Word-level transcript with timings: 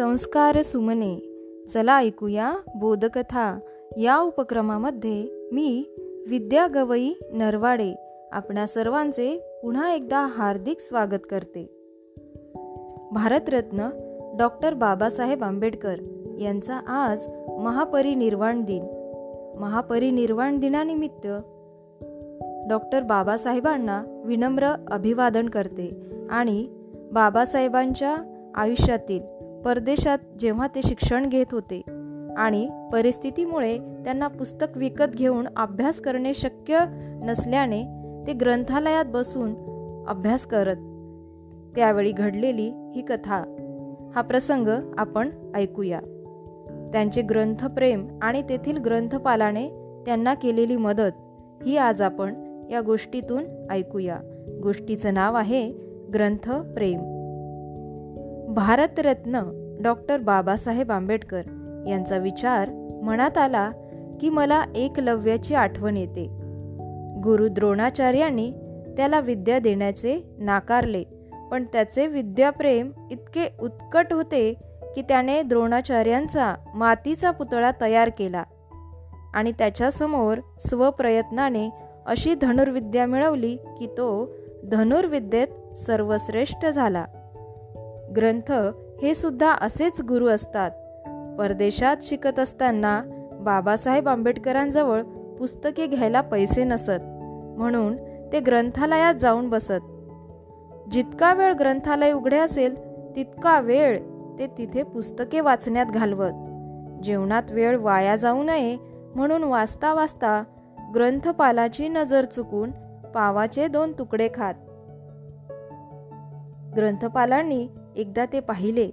संस्कार 0.00 0.62
सुमने. 0.62 1.18
चला 1.74 1.98
ऐकूया 1.98 2.52
बोधकथा. 2.74 3.58
या 3.96 4.18
उपक्रमामध्ये 4.18 5.48
मी 5.52 5.84
विद्या 6.28 6.66
गवई 6.74 7.12
नरवाडे 7.32 7.94
आपणा 8.32 8.66
सर्वांचे 8.66 9.60
पुन्हा 9.62 9.94
एकदा 9.94 10.20
हार्दिक 10.20 10.80
स्वागत 10.80 11.18
करते. 11.30 11.66
भारतरत्न 13.12 13.88
डॉक्टर 14.38 14.74
बाबासाहेब 14.74 15.44
आंबेडकर 15.44 15.94
यांचा 16.40 16.74
आज 16.74 17.28
महापरिनिर्वाण 17.58 18.62
दिन. 18.64 18.82
महापरिनिर्वाण 19.60 20.58
दिनानिमित्त 20.58 21.26
डॉक्टर 22.68 23.02
बाबासाहेबांना 23.02 24.22
विनम्र 24.24 24.72
अभिवादन 24.90 25.48
करते 25.48 25.96
आणि 26.30 26.68
बाबासाहेबांच्या 27.12 28.16
आयुष्यातील 28.54 29.39
परदेशात 29.64 30.18
जेव्हा 30.38 30.66
ते 30.66 30.80
शिक्षण 30.86 31.28
घेत 31.28 31.46
होते 31.52 31.82
आणि 32.36 32.88
परिस्थितीमुळे 32.92 33.78
त्यांना 33.78 34.28
पुस्तक 34.28 34.66
विकत 34.76 35.04
घेऊन 35.04 35.48
अभ्यास 35.56 36.00
करणे 36.00 36.34
शक्य 36.34 36.78
नसल्याने 37.22 37.84
ते 38.26 38.32
ग्रंथालयात 38.32 39.04
बसून 39.08 39.54
अभ्यास 40.08 40.46
करत. 40.46 40.76
त्यावेळी 41.76 42.12
घडलेली 42.12 42.72
ही 42.94 43.02
कथा. 43.02 43.36
हा 44.14 44.22
प्रसंग 44.22 44.68
आपण 44.98 45.30
ऐकूया. 45.54 46.00
त्यांचे 46.92 47.22
ग्रंथप्रेम 47.22 48.18
आणि 48.22 48.42
तेथील 48.42 48.76
ग्रंथपालाने 48.76 49.68
त्यांना 50.06 50.34
केलेली 50.34 50.76
मदत 50.76 51.16
ही 51.66 51.76
आज 51.76 52.02
आपण 52.02 52.34
या 52.70 52.80
गोष्टीतून 52.80 53.66
ऐकूया. 53.70 54.18
गोष्टीचं 54.62 55.14
नाव 55.14 55.34
आहे 55.34 55.72
ग्रंथप्रेम. 56.14 57.19
भारतरत्न 58.50 59.40
डॉक्टर 59.82 60.18
बाबासाहेब 60.18 60.92
आंबेडकर 60.92 61.42
यांचा 61.88 62.16
विचार 62.16 62.70
मनात 63.04 63.38
आला 63.38 63.70
की 64.20 64.30
मला 64.30 64.64
एकलव्याची 64.74 65.54
आठवण 65.54 65.96
येते. 65.96 66.26
गुरु 67.24 67.48
द्रोणाचार्यांनी 67.48 68.50
त्याला 68.96 69.20
विद्या 69.20 69.58
देण्याचे 69.58 70.34
नाकारले 70.38 71.04
पण 71.50 71.64
त्याचे 71.72 72.06
विद्याप्रेम 72.06 72.90
इतके 73.10 73.48
उत्कट 73.60 74.12
होते 74.12 74.54
की 74.94 75.02
त्याने 75.02 75.42
द्रोणाचार्यांचा 75.42 76.54
मातीचा 76.74 77.30
पुतळा 77.30 77.70
तयार 77.80 78.10
केला 78.18 78.44
आणि 79.34 79.52
त्याच्यासमोर 79.52 80.38
स्वप्रयत्नाने 80.58 81.70
अशी 82.06 82.34
धनुर्विद्या 82.34 83.06
मिळवली 83.06 83.56
की 83.56 83.86
तो 83.86 84.34
धनुर्विद्येत 84.64 85.78
सर्वश्रेष्ठ 85.78 86.66
झाला. 86.66 87.04
ग्रंथ 88.16 88.52
हे 89.02 89.14
सुद्धा 89.14 89.52
असेच 89.60 90.00
गुरु 90.00 90.28
असतात. 90.28 90.70
परदेशात 91.38 91.96
शिकत 92.02 92.38
असताना 92.38 93.02
बाबासाहेब 93.40 94.08
आंबेडकरांजवळ 94.08 95.02
पुस्तके 95.38 95.86
घ्यायला 95.86 96.20
पैसे 96.20 96.64
नसत 96.64 97.00
म्हणून 97.58 97.96
ते 98.32 98.40
ग्रंथालयात 98.40 99.14
जाऊन 99.14 99.48
बसत. 99.48 99.86
जितका 100.90 101.34
वेळ 101.34 101.52
ग्रंथालय 101.52 102.12
उघडे 102.12 102.38
असेल 102.38 102.74
तितका 103.16 103.60
वेळ 103.60 103.98
ते 104.38 104.46
तिथे 104.46 104.82
पुस्तके 104.82 105.40
वाचण्यात 105.40 105.86
घालवत. 105.86 106.32
जेवणात 107.02 107.42
वेळ 107.50 107.78
वाया 107.78 108.16
जाऊ 108.16 108.42
नये 108.42 108.76
म्हणून 109.14 109.44
वाचता 109.44 109.94
वाचता 109.94 110.44
ग्रंथपालाची 110.94 111.88
नजर 111.88 112.24
चुकून 112.24 112.70
पावाचे 113.14 113.68
दोन 113.68 113.92
तुकडे 113.98 114.28
खात. 114.34 114.54
ग्रंथपालांनी 116.76 117.68
एकदा 117.96 118.24
ते 118.32 118.40
पाहिले 118.40 118.90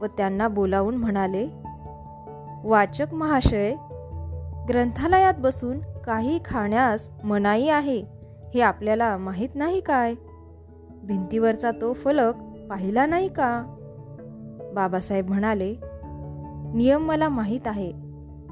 व 0.00 0.06
त्यांना 0.06 0.48
बोलावून 0.48 0.96
म्हणाले 0.96 1.46
वाचक 2.64 3.14
महाशय 3.14 3.74
ग्रंथालयात 4.68 5.34
बसून 5.38 5.78
काही 6.06 6.38
खाण्यास 6.44 7.10
मनाई 7.24 7.68
आहे 7.68 8.04
हे 8.54 8.60
आपल्याला 8.60 9.16
माहीत 9.16 9.48
नाही 9.54 9.80
काय? 9.80 10.14
भिंतीवरचा 11.02 11.70
तो 11.70 11.92
फलक 11.92 12.34
पाहिला 12.70 13.06
नाही 13.06 13.28
का? 13.28 13.62
बाबासाहेब 14.74 15.28
म्हणाले 15.28 15.74
नियम 16.74 17.02
मला 17.02 17.28
माहीत 17.28 17.66
आहे 17.66 17.92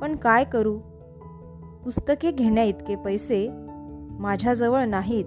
पण 0.00 0.16
काय 0.16 0.44
करू? 0.44 0.78
पुस्तके 1.84 2.31
घेण्याइतके 2.31 2.97
पैसे 2.97 3.48
माझ्याजवळ 4.19 4.84
नाहीत 4.84 5.25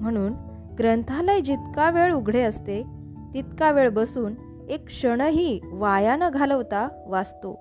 म्हणून 0.00 0.32
ग्रंथालय 0.78 1.40
जितका 1.40 1.90
वेळ 1.90 2.12
उघडे 2.12 2.42
असते 2.42 3.01
तितका 3.34 3.70
वेळ 3.70 3.88
बसून 3.88 4.32
एक 4.70 4.86
क्षणही 4.86 5.60
वाया 5.72 6.16
न 6.16 6.28
घालवता 6.30 6.88
वाचतो. 7.06 7.60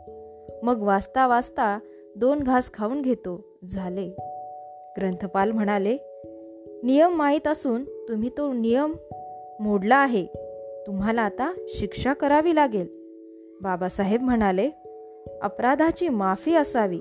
मग 0.63 0.81
वाचता 0.81 1.27
वाचता 1.27 1.79
दोन 2.15 2.39
घास 2.39 2.71
खाऊन 2.73 3.01
घेतो 3.01 3.59
झाले. 3.69 4.07
ग्रंथपाल 4.97 5.51
म्हणाले 5.51 5.97
नियम 6.83 7.13
माहीत 7.13 7.47
असून 7.47 7.83
तुम्ही 7.83 8.29
तो 8.37 8.53
नियम 8.53 8.93
मोडला 9.59 9.95
आहे. 9.95 10.25
तुम्हाला 10.87 11.21
आता 11.21 11.53
शिक्षा 11.67 12.13
करावी 12.13 12.55
लागेल. 12.55 12.87
बाबासाहेब 13.61 14.21
म्हणाले 14.21 14.69
अपराधाची 15.41 16.09
माफी 16.09 16.55
असावी. 16.55 16.99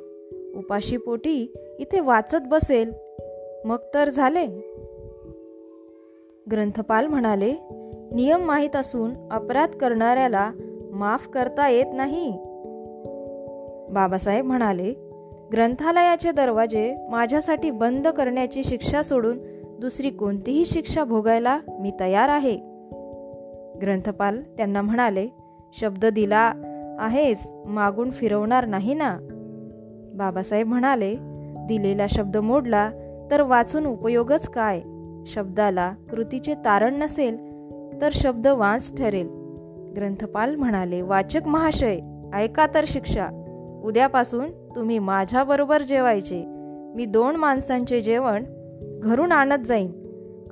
उपाशीपोटी 0.57 1.55
इथे 1.79 2.01
वाचत 2.01 2.47
बसेल. 2.47 2.93
मग 3.65 3.77
तर 3.95 4.09
झाले. 4.09 4.47
ग्रंथपाल 6.51 7.07
म्हणाले 7.07 7.55
नियम 8.15 8.41
माहीत 8.41 8.76
असून 8.76 9.15
अपराध 9.31 9.71
करणाऱ्याला 9.71 10.50
माफ 10.93 11.28
करता 11.28 11.69
येत 11.69 11.87
नाही. 11.94 12.31
बाबासाहेब 13.93 14.44
म्हणाले 14.44 14.94
ग्रंथालयाचे 15.53 16.32
दरवाजे 16.32 16.97
माझ्यासाठी 17.10 17.71
बंद 17.71 18.09
करण्याची 18.09 18.65
शिक्षा 18.65 19.03
सोडून 19.03 19.38
दुसरी 19.81 20.10
कोणतीही 20.10 20.65
शिक्षा 20.65 21.04
भोगायला 21.04 21.59
मी 21.69 21.93
तयार 22.00 22.28
आहे. 22.28 22.56
ग्रंथपाल 23.82 24.42
त्यांना 24.56 24.82
म्हणाले 24.82 25.28
शब्द 25.81 26.06
दिला 26.06 26.53
आहेस 26.98 27.48
मागून 27.66 28.10
फिरवणार 28.10 28.66
नाही 28.66 28.94
ना? 28.94 29.19
बाबासाहेब 30.15 30.66
म्हणाले 30.66 31.16
दिलेला 31.66 32.06
शब्द 32.09 32.37
मोडला 32.37 32.91
तर 33.31 33.42
वाचून 33.42 33.87
उपयोगच 33.87 34.48
काय? 34.48 34.81
शब्दाला 35.27 35.92
कृतीचे 36.10 36.54
तारण 36.54 36.94
नसेल 36.94 37.50
तर 38.00 38.09
शब्द 38.12 38.47
वांस 38.47 38.97
ठरेल. 38.97 39.28
ग्रंथपाल 39.97 40.55
म्हणाले 40.55 41.03
वाचक 41.03 41.47
महाशय 41.47 41.99
ऐका 42.34 42.66
तर 42.75 42.84
शिक्षा. 42.87 43.28
उद्यापासून 43.84 44.50
तुम्ही 44.77 44.99
माझ्याबरोबर 44.99 45.83
जेवायचे. 45.83 46.44
मी 46.94 47.05
दोन 47.05 47.37
माणसांचे 47.37 48.00
जेवण 48.00 48.44
घरून 49.03 49.33
आणत 49.33 49.66
जाईन. 49.66 49.93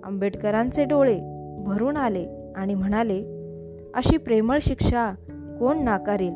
आंबेडकरांचे 0.04 0.84
डोळे 0.84 1.19
भरून 1.66 1.97
आले 1.97 2.26
आणि 2.56 2.75
म्हणाले 2.75 3.25
अशी 3.94 4.16
प्रेमळ 4.16 4.58
शिक्षा 4.62 5.12
कोण 5.60 5.78
नाकारेल? 5.78 6.32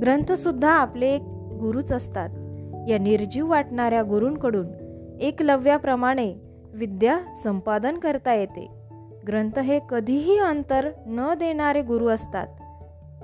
ग्रंथसुद्धा 0.00 0.70
आपले 0.70 1.06
एक 1.06 1.22
गुरुच 1.60 1.92
असतात. 1.92 2.28
या 2.88 2.98
निर्जीव 2.98 3.50
वाटणाऱ्या 3.50 4.02
गुरूंकडून 4.02 4.66
एकलव्याप्रमाणे 5.20 6.34
विद्या 6.74 7.20
संपादन 7.44 7.98
करता 7.98 8.34
येते. 8.34 8.79
ग्रंथ 9.26 9.58
हे 9.58 9.80
कधीही 9.90 10.38
अंतर 10.38 10.90
न 11.06 11.34
देणारे 11.34 11.82
गुरु 11.82 12.08
असतात. 12.08 12.46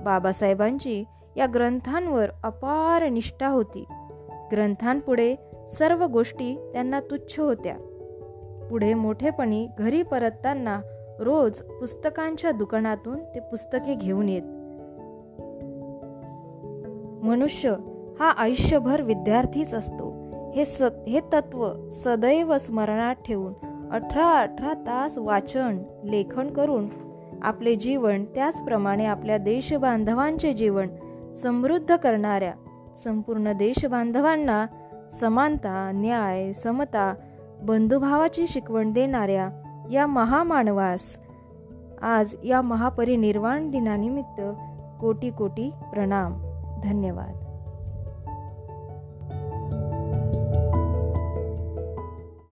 बाबासाहेबांची 0.01 1.03
या 1.37 1.45
ग्रंथांवर 1.53 2.29
अपार 2.43 3.09
निष्ठा 3.09 3.47
होती. 3.47 3.85
ग्रंथांपुढे 4.51 5.35
सर्व 5.79 6.05
गोष्टी 6.05 6.69
त्यांना 6.73 6.99
तुच्छ 6.99 7.39
होत्या. 7.39 7.75
पुढे 8.69 8.93
मोठेपणी 8.93 9.67
घरी 9.79 10.03
परतताना 10.03 10.81
रोज 11.19 11.61
पुस्तकांच्या 11.61 12.51
दुकानातून 12.51 13.23
ते 13.35 13.39
पुस्तके 13.39 13.93
घेऊन 13.93 14.29
येत. 14.29 14.41
मनुष्य 17.25 17.75
हा 18.19 18.29
आयुष्यभर 18.29 19.01
विद्यार्थीच 19.01 19.73
असतो. 19.73 20.27
हे 20.55 20.65
स 20.65 20.81
हे 20.81 21.19
तत्व 21.33 21.89
सदैव 21.89 22.57
स्मरणात 22.57 23.15
ठेवून 23.15 23.53
अठरा 23.91 24.39
अठरा 24.39 24.73
तास 24.73 25.17
वाचन 25.17 25.77
लेखन 26.03 26.49
करून 26.49 26.89
आपले 27.41 27.75
जीवन 27.75 28.25
त्याचप्रमाणे 28.25 29.05
आपल्या 29.05 29.37
देशबांधवांचे 29.37 30.53
जीवन 30.53 30.87
समृद्ध 31.33 31.95
करणाऱ्या 31.95 32.53
संपूर्ण 33.03 33.51
देशबांधवांना 33.51 34.65
समानता 35.19 35.91
न्याय 35.93 36.53
समता 36.53 37.13
बंधुभावाची 37.61 38.47
शिकवण 38.47 38.91
देणाऱ्या 38.93 39.49
या 39.91 40.07
महामानवास 40.07 41.17
आज 42.01 42.35
या 42.43 42.61
महापरिनिर्वाण 42.61 43.69
दिनानिमित्त 43.69 44.41
कोटी 45.01 45.29
कोटी 45.29 45.69
प्रणाम. 45.93 46.33
धन्यवाद. 46.83 47.46